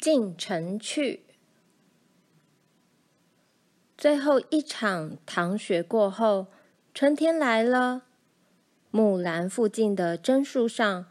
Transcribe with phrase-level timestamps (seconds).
[0.00, 1.24] 进城去。
[3.98, 6.46] 最后一场糖雪过后，
[6.94, 8.04] 春天来了。
[8.90, 11.04] 木兰附近的榛树上，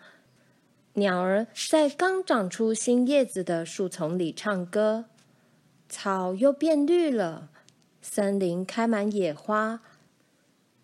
[0.93, 5.05] 鸟儿在刚长出新叶子的树丛里唱歌。
[5.87, 7.49] 草又变绿了，
[8.01, 9.81] 森林开满野花，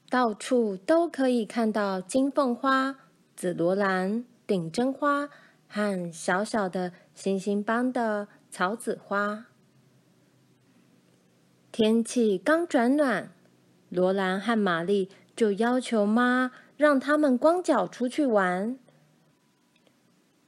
[0.10, 2.98] 到处都可以看到金凤花、
[3.36, 5.30] 紫罗兰、顶针花
[5.68, 9.48] 和小小的星星般的草籽花。
[11.72, 13.32] 天气刚转暖，
[13.90, 18.78] 罗兰和玛丽就要求妈让他们光脚出去玩。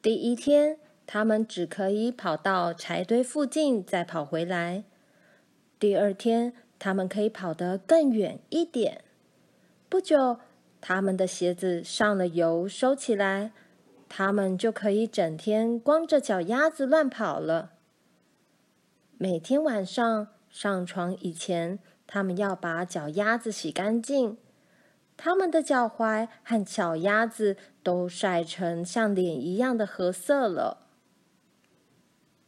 [0.02, 4.84] 第一天，他们只可以跑到柴堆附近，再跑回来。
[5.80, 9.04] 第二天，他们可以跑得更远一点。
[9.90, 10.40] 不久，
[10.80, 13.52] 他们的鞋子上了油，收起来，
[14.10, 17.74] 他们就可以整天光着脚丫子乱跑了。
[19.18, 24.38] 每天晚上上床以前，他们要把脚丫子洗干净。
[25.16, 30.86] 他们的脚踝和脚丫子都晒成像脸一样的褐色了。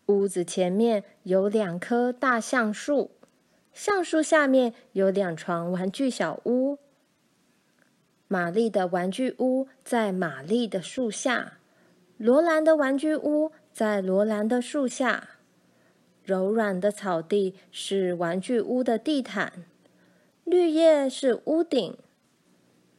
[0.06, 3.12] 屋子前面有两棵大橡树，
[3.74, 6.78] 橡树下面有两床玩具小屋。
[8.32, 11.58] 玛丽的玩具屋在玛丽的树下，
[12.16, 15.30] 罗兰的玩具屋在罗兰的树下。
[16.24, 19.66] 柔软的草地是玩具屋的地毯，
[20.44, 21.98] 绿叶是屋顶。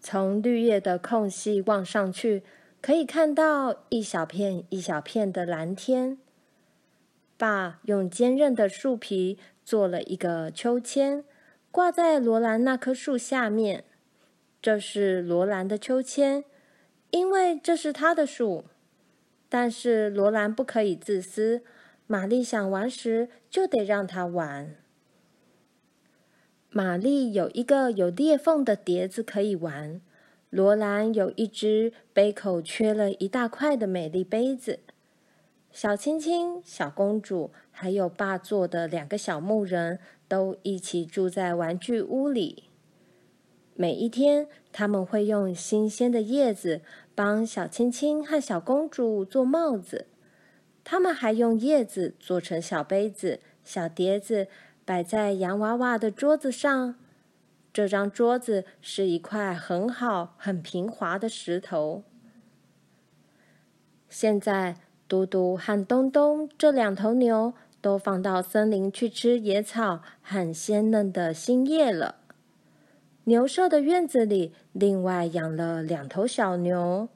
[0.01, 2.43] 从绿叶的空隙望上去，
[2.83, 6.19] 可以看到一小片一小片的蓝天。
[7.37, 11.25] 爸用坚韧的树皮做了一个秋千，
[11.71, 13.85] 挂在罗兰那棵树下面。
[14.63, 16.45] 这是罗兰的秋千，
[17.11, 18.65] 因为这是他的树。
[19.49, 21.63] 但是罗兰不可以自私，
[22.07, 24.77] 玛丽想玩时就得让他玩。
[26.69, 30.01] 玛丽有一个有裂缝的碟子可以玩，
[30.51, 34.79] 罗兰有一只杯口缺了一大块的美丽杯子。
[35.73, 39.99] 小青青、小公主，还有爸做的两个小木人，
[40.29, 42.70] 都一起住在玩具屋里。
[43.81, 46.83] 每一天，他们会用新鲜的叶子
[47.15, 50.05] 帮小青青和小公主做帽子。
[50.85, 54.49] 他们还用叶子做成小杯子、小碟子，
[54.85, 56.97] 摆在洋娃娃的桌子上。
[57.73, 62.03] 这张桌子是一块很好、很平滑的石头。
[64.11, 64.77] 现在。
[65.09, 72.20] 嘟嘟和东东这两头牛都放到森林去吃野草和鲜嫩的新叶了。
[73.31, 77.09] 牛舍的院子里另外养了两头小牛，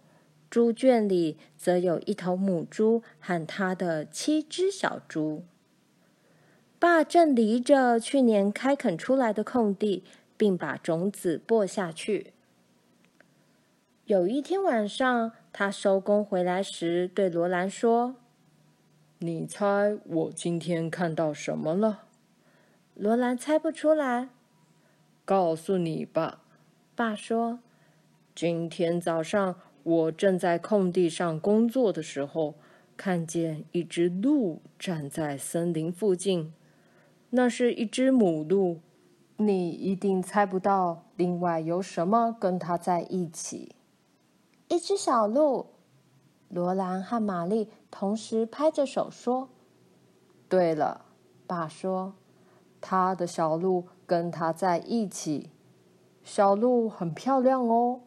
[0.48, 5.42] 猪圈里则有一头母猪和它的七只小猪。
[6.78, 10.04] 爸正犁着去年开垦出来的空地，
[10.36, 12.32] 并把种子播下去。
[14.04, 18.14] 有一天晚上，他收工回来时，对罗兰说
[19.18, 22.04] ：“你猜我今天看到什么了？”
[22.94, 24.28] 罗兰猜不出来。
[25.24, 26.42] 告诉你吧，
[26.94, 27.60] 爸说
[28.36, 32.56] ：“今天早上我正在空地上工作的时候，
[32.96, 36.52] 看见一只鹿站在森林附近。
[37.30, 38.80] 那是一只母鹿，
[39.38, 43.74] 你一定猜不到，另外有什么跟它在一起。”
[44.68, 45.66] 一只小鹿，
[46.48, 49.48] 罗兰和玛丽同时拍着手说
[50.50, 51.06] ：“对了。”
[51.46, 52.14] 爸说
[52.80, 55.50] ：“他的小鹿跟他在一起。
[56.22, 58.00] 小鹿很漂亮哦，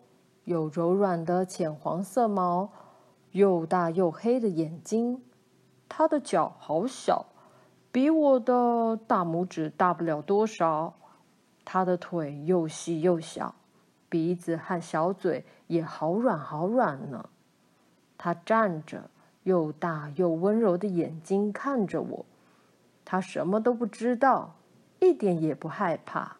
[0.43, 2.69] 有柔软的浅黄色毛，
[3.31, 5.21] 又大又黑的眼睛。
[5.87, 7.25] 它的脚好小，
[7.91, 10.93] 比我的大拇指大不了多少。
[11.63, 13.55] 它的腿又细又小。”
[14.09, 17.27] 鼻子和小嘴也好软好软呢。
[18.17, 19.09] 他站着，
[19.43, 22.25] 又大又温柔的眼睛看着我。
[23.03, 24.55] 他什么都不知道，
[24.99, 26.37] 一点也不害怕。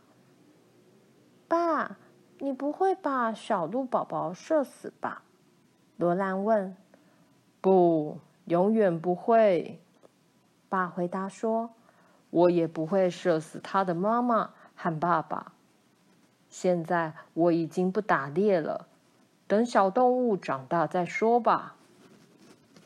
[1.48, 1.98] 爸，
[2.40, 5.24] 你不会把小鹿宝宝射死吧？
[5.96, 6.76] 罗兰问。
[7.62, 9.80] 不，永远不会。
[10.70, 11.72] 爸回答说
[12.30, 15.54] ：“我也不会射死他的妈妈和爸爸。”
[16.50, 18.88] 现在我已经不打猎了，
[19.48, 21.76] 等小动物长大再说吧。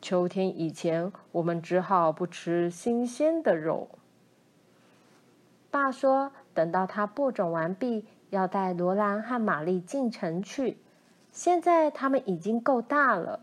[0.02, 3.88] 秋天以前，我们只好不吃新鲜的肉。
[5.72, 10.78] 爸说，等到他播种完毕，要带罗兰和玛丽进城去。
[11.32, 13.40] 现在他们已经够大了，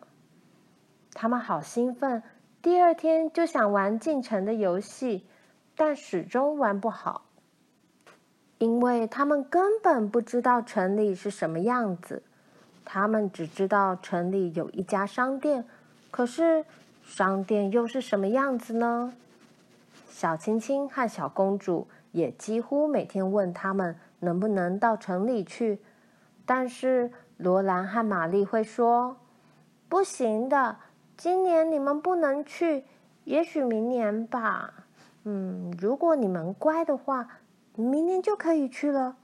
[1.15, 2.23] 他们好兴奋，
[2.61, 5.25] 第二天就想玩进城的游戏，
[5.75, 7.23] 但始终玩不好，
[8.59, 12.23] 因为他们根本不知道城里是什么样子。
[12.85, 15.65] 他们只知道城里有一家商店，
[16.11, 16.67] 可是
[17.03, 19.15] 商店又是什么样子呢？
[20.11, 25.81] 小青青和小公主也几乎每天问他们能不能到城里去，
[26.45, 29.17] 但是罗兰和玛丽会说
[29.89, 30.77] ：“不行的，
[31.17, 32.85] 今年你们不能去，
[33.25, 34.87] 也许明年吧。
[35.25, 37.29] 嗯，如果你们乖的话，
[37.75, 39.17] 明年就可以去了。”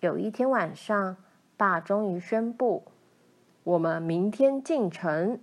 [0.00, 1.16] 有一天晚上。
[1.56, 2.82] 爸终于宣布，
[3.62, 5.38] 我们明天进城。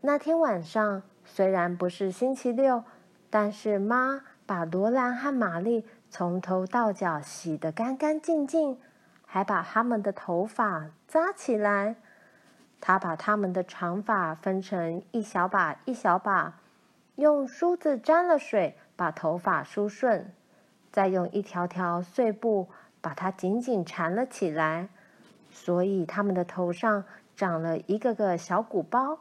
[0.00, 2.82] 那天晚上虽然不是星期六，
[3.30, 8.80] 但是妈把罗兰和玛丽从头到脚洗得干干净净，
[9.26, 11.96] 还把他们的头发扎起来。
[12.80, 16.54] 她把他们的长发分成一小把一小把，
[17.16, 20.32] 用梳子沾了水把头发梳顺，
[20.90, 22.68] 再用一条条碎布。
[23.00, 24.88] 把它紧紧缠了起来，
[25.52, 27.04] 所以他们的头上
[27.36, 29.20] 长了一个个小鼓包。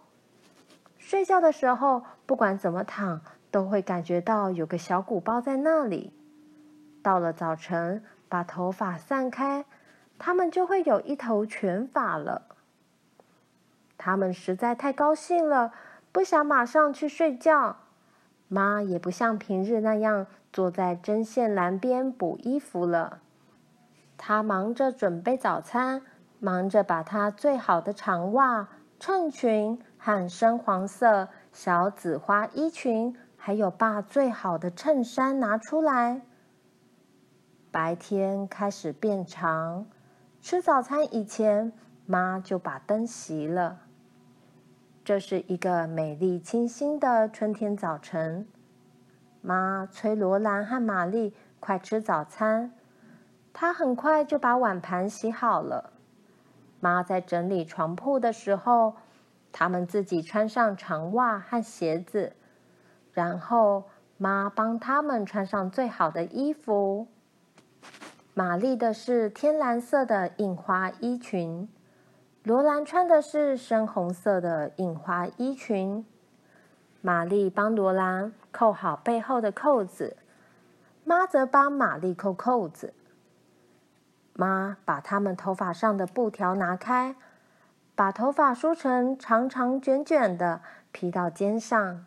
[0.97, 3.21] 睡觉的时候，不管怎么躺，
[3.51, 6.13] 都会感觉到有个小鼓包在那里。
[7.01, 9.65] 到了早晨，把头发散开，
[10.19, 12.43] 他们就会有一头全发了。
[13.97, 15.73] 他们实在太高兴了，
[16.11, 17.77] 不想马上去睡觉。
[18.47, 23.19] 妈也不像平日那样坐在针线栏边补衣服了。
[24.17, 26.01] 她忙着准备早餐，
[26.39, 28.67] 忙着把她最好的长袜、
[28.99, 33.15] 衬裙和深黄色小紫花衣裙，
[33.47, 36.19] 还有把最好的衬衫拿出来。
[37.71, 39.85] 白天开始变长，
[40.41, 41.71] 吃早餐以前，
[42.05, 43.79] 妈就把灯熄了。
[45.05, 48.45] 这是一个美丽清新的春天早晨，
[49.39, 52.73] 妈催罗兰和玛丽快吃早餐。
[53.53, 55.93] 她很快就把碗盘洗好了。
[56.81, 58.97] 妈在整理床铺的时候，
[59.53, 62.33] 他们自己穿上长袜和鞋子，
[63.17, 63.85] 然后
[64.17, 67.07] 妈帮他们穿上最好的衣服。
[68.35, 71.67] 玛丽的是天蓝色的印花衣裙，
[72.43, 76.05] 罗兰穿的是深红色的印花衣裙。
[77.01, 80.17] 玛丽帮罗兰扣好背后的扣子，
[81.03, 82.93] 妈则帮玛丽扣扣子。
[84.33, 87.15] 妈把他们头发上的布条拿开，
[87.95, 90.61] 把头发梳成长长卷卷的，
[90.91, 92.05] 披到肩上。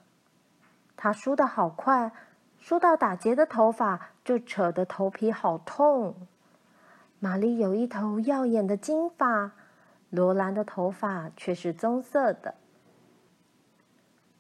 [1.03, 2.13] 她梳得好快，
[2.59, 6.15] 梳到打结的头发就扯得头皮好痛。
[7.19, 9.53] 玛丽有一头耀眼的金发，
[10.11, 12.55] 罗兰的头发却是棕色的。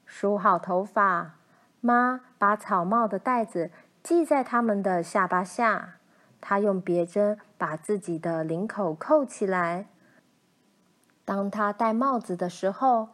[0.04, 1.36] 梳好头发，
[1.80, 3.70] 妈把草帽的带子
[4.04, 5.94] 系在他们的下巴下。
[6.42, 9.86] 她用别针把自己的领口扣起来。
[11.24, 13.08] 当她戴帽子的时候，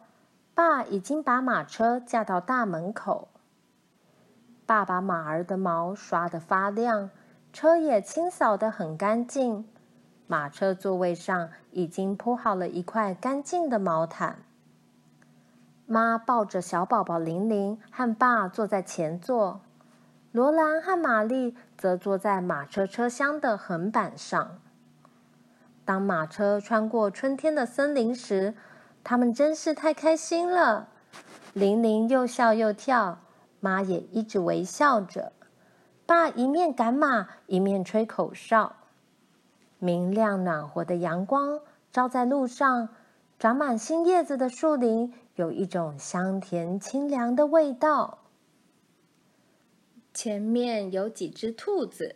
[0.53, 3.29] 爸已经把马车驾到大门口。
[4.67, 7.09] 爸把马儿的毛刷得发亮，
[7.51, 9.65] 车也清扫得很干净。
[10.27, 14.39] 马车座位上已经铺好了一块干净的毛毯。
[15.85, 19.61] 妈抱着小宝宝玲玲和爸坐在前座。
[20.33, 24.59] 罗兰和玛丽则坐在马车车厢的横板上。
[25.85, 28.53] 当马车穿过春天的森林时，
[29.05, 30.89] 他们真是太开心了。
[31.53, 33.19] 玲玲又笑又跳，
[33.59, 35.31] 妈也一直微笑着。
[36.05, 38.75] 爸一面赶马，一面吹口哨。
[39.79, 41.59] 明亮暖和的阳光
[41.91, 42.89] 照在路上，
[43.37, 48.19] 长满新叶子的树林有一种香甜清凉的味道。
[50.13, 52.15] 前面有几只兔子，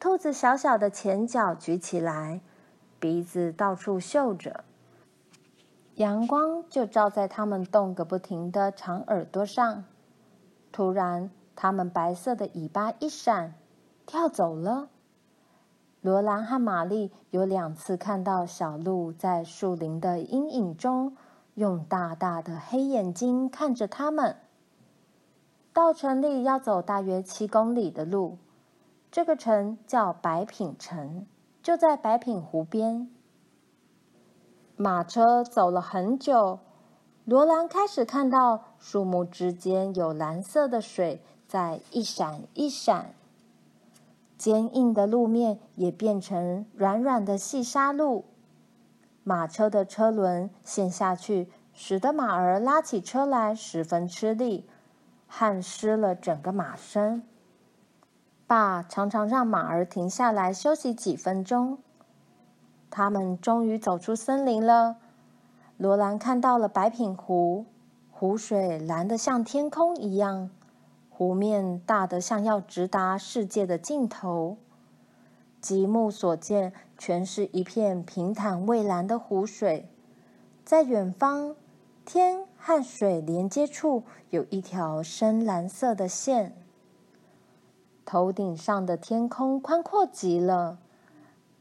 [0.00, 2.40] 兔子小小的前脚举起来，
[2.98, 4.64] 鼻子到处嗅着，
[5.94, 9.84] 阳光就照在它们动个不停的长耳朵上。
[10.72, 13.54] 突然，它们白色的尾巴一闪，
[14.06, 14.88] 跳走了。
[16.00, 21.16] 罗兰和玛丽有两次看到小鹿在树林的阴影中，
[21.54, 24.34] 用大大的黑眼睛看着他们。
[25.72, 28.38] 到城里要走大约七公里的路，
[29.10, 31.26] 这个城叫白品城，
[31.62, 33.08] 就在白品湖边。
[34.76, 36.58] 马车走了很久，
[37.24, 43.14] 罗兰开始看到树木之间有蓝色的水在一闪一闪，
[44.36, 48.24] 坚硬的路面也变成软软的细沙路。
[49.22, 54.68] 马车的车轮陷下去，使得马儿拉起车来十分吃力，
[55.28, 57.22] 汗湿了整个马身。
[58.48, 61.78] 爸常常让马儿停下来休息几分钟。
[62.90, 64.96] 他们终于走出森林了。
[65.82, 67.66] 罗兰看到了白品湖，
[68.12, 70.48] 湖水蓝得像天空一样，
[71.10, 74.58] 湖面大得像要直达世界的尽头。
[75.60, 79.88] 极目所见，全是一片平坦蔚蓝的湖水。
[80.64, 81.56] 在远方，
[82.04, 86.54] 天和水连接处有一条深蓝色的线。
[88.04, 90.78] 头顶上的天空宽阔极了。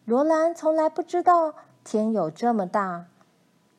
[0.05, 3.07] 罗兰从来不知道天有这么大，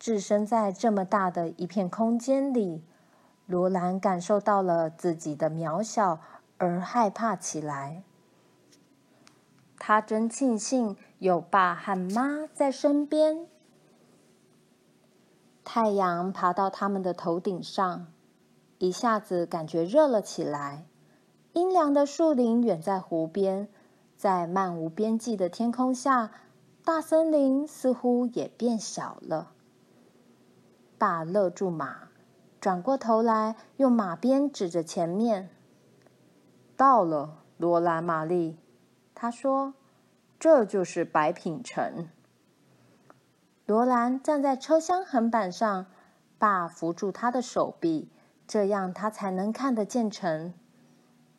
[0.02, 2.82] 置身在这么大的一片空间里，
[3.46, 6.18] 罗兰感受到了自己的渺小
[6.58, 8.02] 而害怕起来。
[9.78, 13.46] 他真庆幸有爸和妈在身边。
[15.62, 18.08] 太阳爬到他们的头顶上，
[18.78, 20.84] 一下子感觉热了起来。
[21.52, 23.68] 阴凉的树林远在湖边。
[24.16, 26.32] 在漫无边际的天空下，
[26.84, 29.51] 大森林似乎也变小了。
[31.02, 32.10] 爸勒住马，
[32.60, 35.50] 转过头来，用马鞭指着前面。
[36.76, 38.56] 到了，罗兰玛丽，
[39.12, 39.74] 他说
[40.38, 42.08] ：“这就是白品城。”
[43.66, 45.86] 罗兰站在车厢横板上，
[46.38, 48.08] 爸扶住他的手臂，
[48.46, 50.54] 这样他才能看得见城。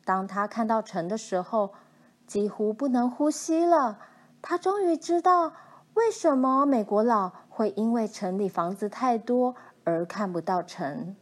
[0.04, 1.72] 当他看到城的时候，
[2.26, 3.98] 几乎不能呼吸了。
[4.42, 5.54] 他终于知道
[5.94, 11.14] 为什么美国佬会因为城里房子太多而看不到城。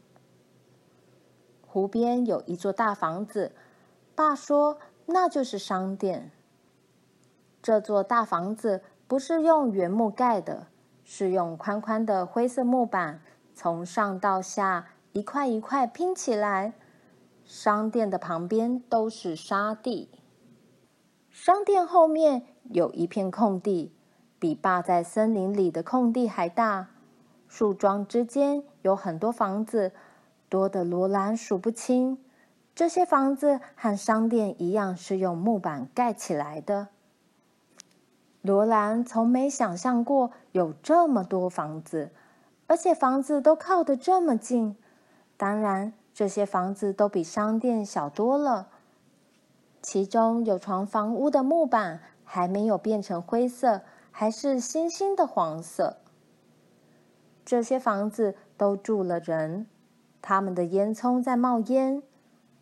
[1.67, 3.53] 湖边有一座大房子，
[4.15, 6.31] 爸说那就是商店。
[7.61, 10.69] 这座大房子不是用原木盖的，
[11.05, 13.21] 是用宽宽的灰色木板
[13.55, 16.73] 从上到下一块一块拼起来。
[17.45, 20.09] 商店的旁边都是沙地。
[21.29, 23.95] 商店后面有一片空地，
[24.43, 26.89] 比爸在森林里的空地还大。
[27.47, 29.93] 树桩之间有很多房子，
[30.49, 32.19] 多得罗兰数不清。
[32.75, 36.89] 这些房子和商店一样，是用木板盖起来的。
[38.41, 42.11] 罗兰从没想象过有这么多房子，
[42.67, 44.77] 而且房子都靠得这么近。
[45.37, 48.67] 当然，这些房子都比商店小多了。
[49.81, 55.97] 其中有幢房屋的木板还没有变成灰色，还是星星的黄色。
[57.45, 59.67] 这些房子都住了人，
[60.21, 62.01] 他们的烟囱在冒烟。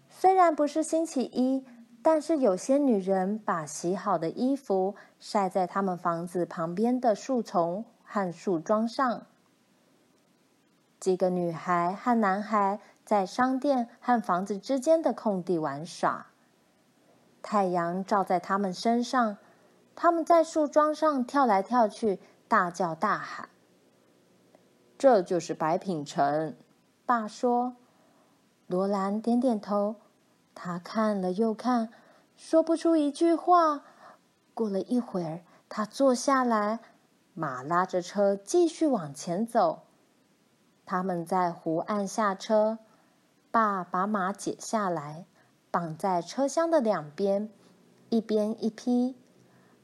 [0.09, 1.65] 虽然不是星期一，
[2.03, 9.27] 但是有些女人把洗好的衣服晒在他们房子旁边的树丛和树桩上。
[10.99, 16.27] 几个女孩和男孩在商店和房子之间的空地玩耍。
[17.43, 19.39] 太阳照在他们身上，
[20.03, 23.51] 他们在树桩上跳来跳去，大叫大喊。
[24.97, 26.57] 这就是白品城，
[27.05, 27.77] 爸说。
[28.67, 29.97] 罗兰点点头，
[30.55, 31.93] 他看了又看，
[32.35, 33.83] 说不出一句话。
[34.55, 36.81] 过了一会儿，他坐下来，
[37.35, 39.83] 马拉着车继续往前走。
[40.87, 42.79] 他们在湖岸下车，
[43.51, 45.27] 爸把马解下来。
[45.71, 47.51] 绑在车厢的两边，
[48.09, 49.15] 一边一匹。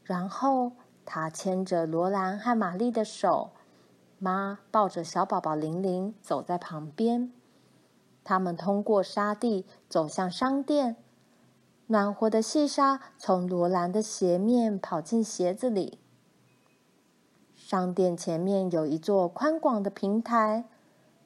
[0.06, 0.70] 然后
[1.04, 3.50] 他牵着罗兰和玛丽的手，
[4.20, 7.32] 妈抱着小宝宝玲玲走在旁边。
[8.22, 10.94] 他们通过沙地走向商店，
[11.88, 15.98] 暖和的细沙从罗兰的鞋面跑进鞋子里。
[17.56, 20.64] 商店前面有一座宽广的平台，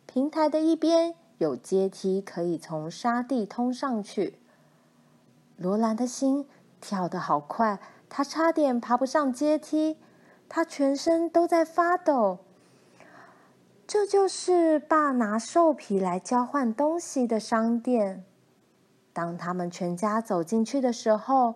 [0.07, 4.39] 平台的一边有阶梯，可以从沙地通上去。
[5.59, 6.47] 罗兰的心
[6.81, 7.79] 跳得好快，
[8.11, 9.97] 他差点爬不上阶梯，
[10.49, 12.41] 他全身都在发抖。
[13.87, 18.25] 这就是爸拿兽皮来交换东西的商店。
[19.13, 21.55] 当他们全家走进去的时候，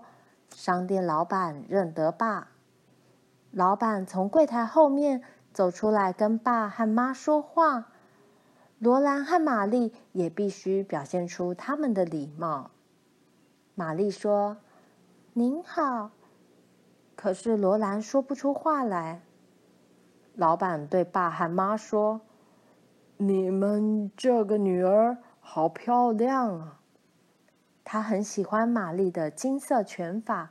[0.54, 2.49] 商店老板认得爸。
[3.50, 7.88] 老板从柜台后面走出来，跟爸和妈说话。
[8.80, 12.70] 罗兰和玛丽也必须表现出他们的礼貌。
[13.75, 14.56] 玛丽说
[15.34, 16.11] ：“您好。”
[17.16, 19.23] 可是罗兰说不出话来。
[20.35, 22.21] 老板对爸和妈说
[23.16, 26.80] ：“你们这个女儿好漂亮啊！”
[27.85, 30.50] 他很喜欢玛丽的金色拳法，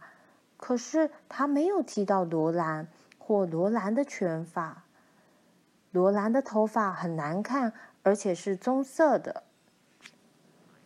[0.55, 4.83] 可是他没有提到罗兰或罗兰的拳法。
[5.91, 9.43] 罗兰的头发很难看，而且是棕色的。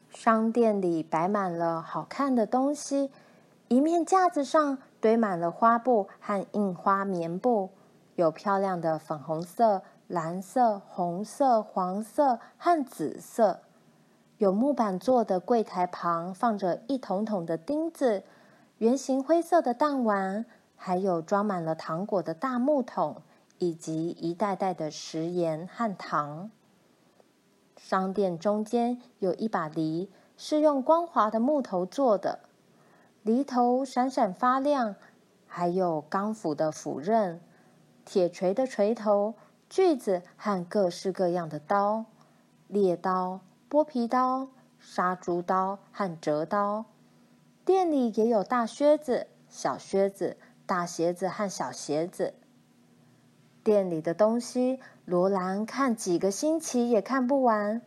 [0.09, 3.11] 商店里摆满了好看的东西，
[3.67, 7.69] 一面架子上堆满了花布和印花棉布，
[8.15, 13.61] 有漂亮的粉红色、蓝色、红色、黄色和紫色。
[14.37, 18.23] 有木板做的柜台旁放着一桶桶的钉子，
[18.77, 23.21] 圆形灰色的弹丸，还有装满了糖果的大木桶。
[23.59, 26.51] 以及一袋袋的食盐和糖。
[27.75, 32.41] 商店中间有一把犁，是用光滑的木头做的，
[33.27, 34.95] 犁头闪闪发亮，
[35.47, 37.41] 还有钢斧的斧刃、
[38.05, 39.33] 铁锤的锤头、
[39.69, 42.05] 锯子和各式各样的刀，
[42.69, 44.47] 猎刀、剥皮刀、
[44.79, 46.85] 杀猪刀和折刀。
[47.65, 52.33] 店里也有大靴子、小靴子、大鞋子和小鞋子。
[53.61, 57.81] 店里的东西，罗兰看几个星期也看不完。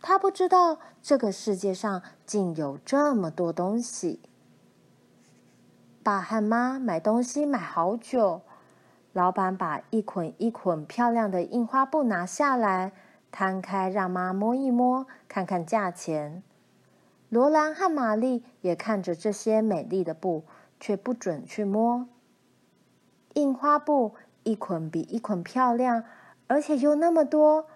[0.00, 4.22] 他不知道这个世界上竟有这么多东西。
[6.02, 8.42] 爸和妈买东西买好久，
[9.12, 12.92] 老板把一捆一捆漂亮的印花布拿下来，
[13.30, 16.42] 摊开让妈摸一摸，看看价钱。
[17.28, 20.44] 罗兰和玛丽也看着这些美丽的布，
[20.80, 22.06] 却不准去摸
[23.34, 24.14] 印花布。
[24.44, 26.02] 一捆比一捆漂亮，
[26.48, 27.66] 而且又那么多。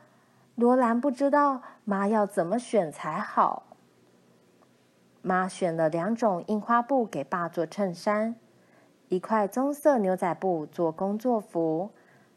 [0.57, 3.66] 罗兰不知道妈要怎么选才好。
[5.27, 8.37] 妈选了两种印花布给爸做衬衫，
[9.09, 11.91] 一块棕色牛仔布做工作服，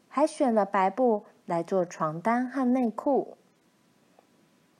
[0.08, 3.36] 还选了白布来做床单和内裤。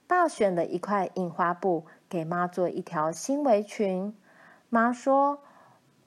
[0.07, 4.13] 爸选了一块印花布给妈做一条新围裙。
[4.67, 5.39] 妈说：“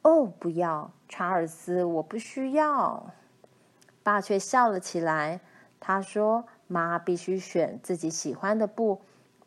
[0.05, 3.15] 哦，不要，查尔斯，我不需要。”
[4.05, 5.41] 爸却笑了起来。
[5.81, 9.01] 他说：“妈必须选自己喜欢的布，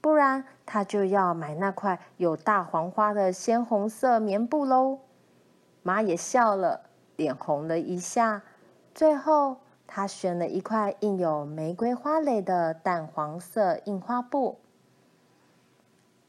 [0.07, 4.99] 不然他就要买那块有大黄花的鲜红色棉布喽。”
[5.83, 6.83] 妈也笑了，
[7.17, 8.41] 脸红了一下。
[8.95, 14.59] 最后，他选了一块印有玫瑰花蕾的淡黄色印花布。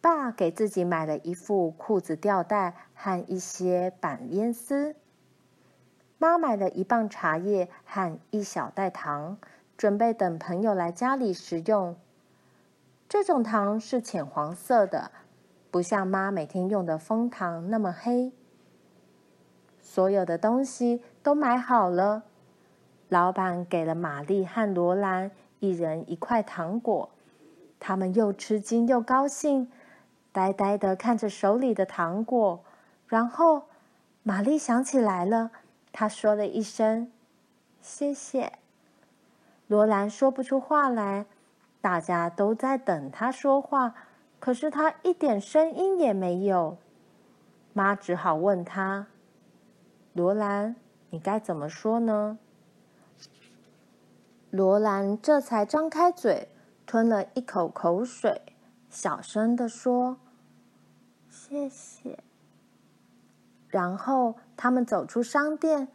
[0.00, 4.96] 爸给自己买了一副裤子吊带和一些板烟丝。
[6.18, 9.38] 妈买了一磅茶叶和一小袋糖，
[9.76, 11.94] 准备等朋友来家里食用。
[13.08, 15.10] 这种糖是浅黄色的，
[15.70, 18.32] 不像妈每天用的枫糖那么黑。
[19.80, 22.24] 所有的东西都买好了，
[23.08, 27.08] 老板给了玛丽和罗兰一人一块糖果，
[27.80, 29.72] 他们又吃惊又高兴，
[30.30, 32.60] 呆呆的看着手里的糖果。
[33.06, 33.62] 然后，
[34.22, 35.50] 玛丽想起来了。
[35.90, 37.10] 她说了一声
[37.80, 38.52] ：“谢谢。”
[39.66, 41.24] 罗兰说不出话来，
[41.80, 43.94] 大家都在等他说话，
[44.40, 46.76] 可是他一点声音也没有。
[47.72, 49.06] 妈只好问他
[50.12, 50.74] ：“罗兰，
[51.10, 52.38] 你该怎么说呢？”
[54.50, 56.48] 罗兰这才张开嘴，
[56.86, 58.42] 吞了一口口水，
[58.90, 60.16] 小声地说
[61.30, 62.18] ：“谢谢。”
[63.68, 65.88] 然后他们走出商店，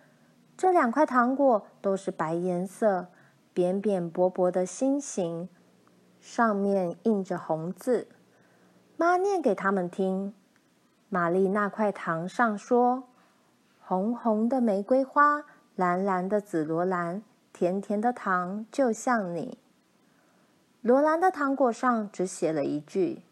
[0.55, 3.07] 这两块糖果都是白颜色、
[3.53, 5.49] 扁扁薄薄的心形，
[6.23, 8.07] 上面印着红字。
[8.95, 10.33] 妈念给他们听：
[11.09, 13.03] 玛丽那块糖上说
[13.83, 15.43] ：“红红的玫瑰花，
[15.75, 19.57] 蓝蓝的紫罗兰，甜甜的糖就像你。”
[20.79, 23.23] 罗兰的糖果上只写了一句：“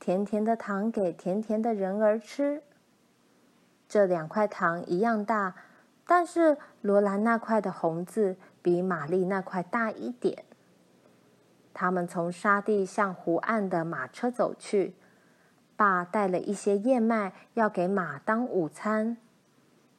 [0.00, 2.64] 甜甜的糖给甜甜的人儿吃。”
[3.88, 5.54] 这两块糖一样大，
[6.04, 10.44] 但是罗兰那块的红字比玛丽那块大一点。
[11.80, 14.96] 他们从沙地向湖岸的马车走去，
[15.76, 19.16] 爸带了一些燕麦要给马当午餐。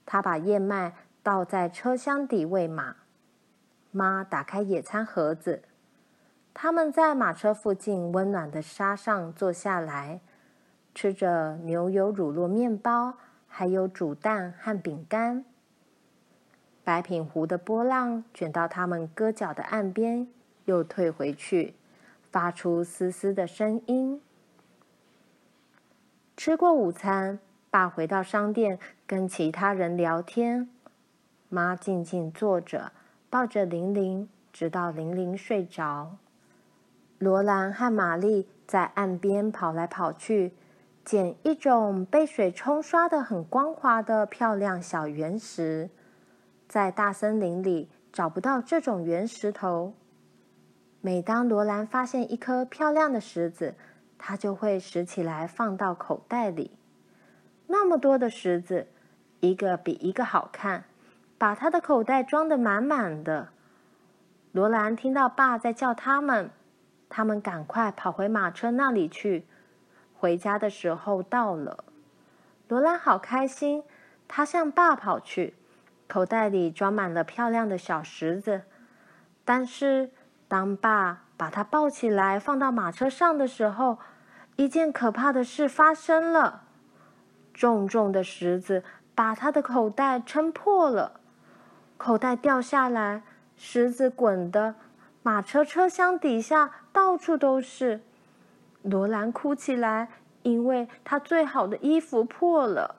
[0.05, 2.97] 他把燕麦倒在车厢底喂马。
[3.91, 5.63] 妈打开野餐盒子，
[6.53, 10.19] 他们在马车附近温暖的沙上坐下来，
[10.93, 13.13] 吃着牛油乳酪面包。
[13.47, 15.45] 还有煮蛋和饼干。
[16.83, 20.27] 白品湖的波浪卷到他们搁脚的岸边，
[20.69, 21.73] 又退回去，
[22.31, 24.21] 发出嘶嘶的声音。
[26.37, 27.39] 吃过午餐，
[27.71, 28.77] 爸回到商店
[29.07, 30.69] 跟其他人聊天。
[31.49, 32.91] 妈静静坐着，
[33.31, 36.17] 抱着玲玲，直到玲玲睡着。
[37.17, 40.53] 罗兰和玛丽在岸边跑来跑去。
[41.05, 45.89] 捡一种被水冲刷得很光滑的漂亮小圆石，
[46.67, 49.93] 在大森林里找不到这种圆石头。
[51.01, 53.75] 每当罗兰发现一颗漂亮的石子，
[54.17, 56.77] 他就会拾起来放到口袋里。
[57.67, 58.87] 那么多的石子，
[59.39, 60.83] 一个比一个好看，
[61.37, 63.49] 把他的口袋装得满满的。
[64.51, 66.49] 罗兰听到爸在叫他们，
[67.07, 69.45] 他们赶快跑回马车那里去。
[70.17, 71.85] 回家的时候到了，
[72.67, 73.83] 罗兰好开心，
[74.27, 75.55] 他向爸跑去，
[76.09, 78.63] 口袋里装满了漂亮的小石子。
[79.45, 80.11] 但是，
[80.49, 83.99] 当爸把他抱起来放到马车上的时候，
[84.57, 86.63] 一件可怕的事发生了。
[87.53, 88.83] 重重的石子
[89.13, 91.21] 把他的口袋撑破了，
[91.97, 93.21] 口袋掉下来，
[93.55, 94.75] 石子滚的
[95.21, 98.01] 马车车厢底下到处都是。
[98.81, 100.09] 罗兰哭起来，
[100.41, 102.95] 因为他最好的衣服破了。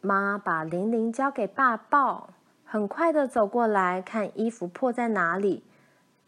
[0.00, 2.30] 妈把玲玲交给爸抱，
[2.72, 5.62] 很快的走过来看衣服破在哪里。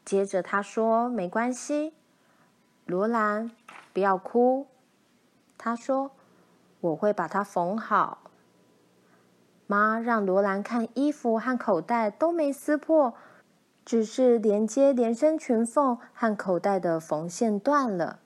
[0.04, 1.94] 接着他说：“没关系。”
[2.84, 3.50] 罗兰，
[3.94, 4.66] 不要哭。
[5.56, 6.10] 他说
[6.82, 8.30] ：“我会把它缝好。”
[9.66, 13.14] 妈让罗兰看衣服和口袋都没撕破，
[13.82, 18.18] 只是连接连身裙缝和口袋的缝线断了。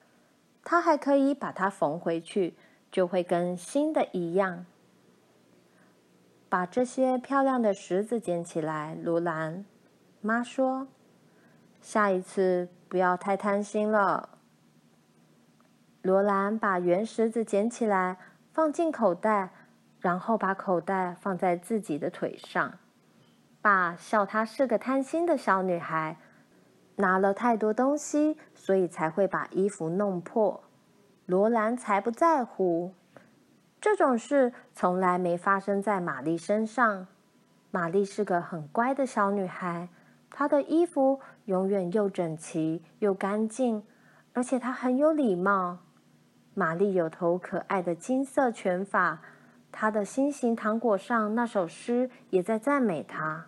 [0.64, 2.56] 她还可以把它缝回去，
[2.90, 4.66] 就会跟新的一样。
[6.48, 9.64] 把这些漂亮的石子捡起来，罗兰。
[10.20, 10.88] 妈说
[11.80, 14.30] ：“下一次不要太贪心了。”
[16.00, 18.16] 罗兰把圆石子捡起来，
[18.52, 19.50] 放进口袋，
[20.00, 22.78] 然后把口袋放在自己的腿上。
[23.60, 26.16] 爸笑她是个贪心的小女孩，
[26.96, 30.64] 拿了太多东西，所以才会把衣服弄破。
[31.26, 32.94] 罗兰才不在乎，
[33.80, 37.06] 这种事从来没发生在玛丽身上。
[37.70, 39.88] 玛丽是个很乖的小女孩，
[40.30, 43.84] 她的衣服永远又整齐又干净，
[44.32, 45.78] 而且她很有礼貌。
[46.54, 49.20] 玛丽有头可爱的金色卷发，
[49.70, 53.46] 她的心形糖果上那首诗也在赞美她。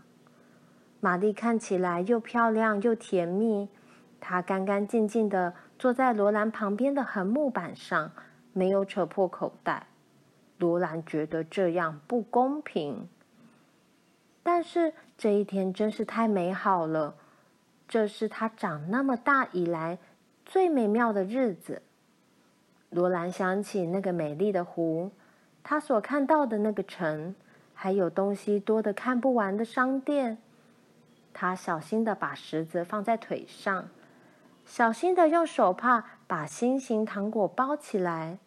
[1.01, 3.69] 玛丽看起来又漂亮又甜蜜，
[4.21, 8.13] 她干干净净的坐在罗兰旁边的横木板上，
[8.53, 9.87] 没有扯破口袋。
[10.61, 13.09] 罗兰觉得这样不公平，
[14.43, 17.15] 但是这一天真是太美好了，
[17.89, 19.99] 这是她长那么大以来
[20.45, 21.81] 最美妙的日子。
[22.91, 25.11] 罗兰想起那个美丽的湖，
[25.63, 27.35] 他所看到的那个城，
[27.73, 30.37] 还有东西多得看不完的商店。
[31.33, 33.89] 他小心地把石子放在腿上，
[34.67, 38.39] 小心地用手帕把心形糖果包起来。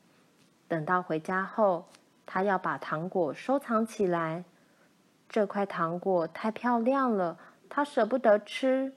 [0.67, 1.85] 等到回家后，
[2.25, 4.45] 他要把糖果收藏起来。
[5.29, 7.37] 这块糖果太漂亮了，
[7.69, 8.93] 他舍不得吃。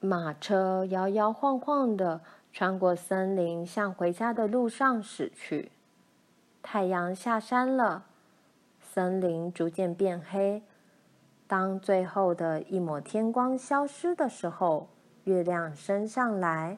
[0.00, 2.20] 马车摇摇晃晃的。
[2.54, 5.72] 穿过森林，向回家的路上驶去。
[6.62, 8.04] 太阳下山了，
[8.78, 10.62] 森林逐渐变黑。
[11.46, 14.90] 当最后的一抹天光消失的时候，
[15.24, 16.76] 月亮升上来。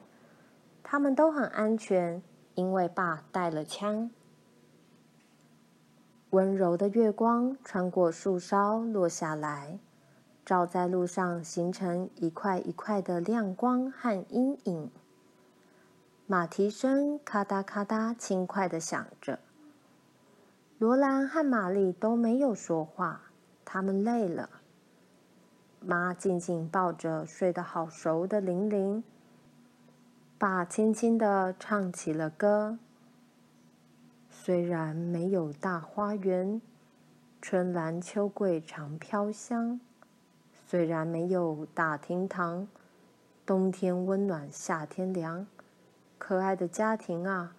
[0.81, 2.23] 他们都很安全，
[2.55, 4.09] 因为爸带了枪。
[6.31, 9.79] 温柔的月光穿过树梢落下来，
[10.43, 14.91] 照在路上，形成一块一块的亮光和阴影。
[16.27, 19.39] 马蹄声咔哒咔哒轻快地响着。
[20.77, 23.21] 罗兰和玛丽都没有说话，
[23.63, 24.49] 他们累了。
[25.79, 29.03] 妈紧紧抱着睡得好熟的玲玲，
[30.37, 32.77] 爸轻轻地唱起了歌。
[34.29, 36.61] 虽然没有大花园，
[37.41, 39.79] 春兰秋桂常飘香；
[40.67, 42.67] 虽然没有大厅堂，
[43.45, 45.47] 冬天温暖，夏天凉。
[46.17, 47.55] 可爱的家庭啊，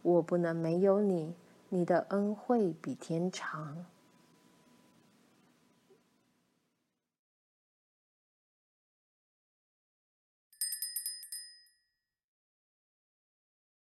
[0.00, 1.34] 我不能没有你，
[1.68, 3.84] 你的恩惠比天长。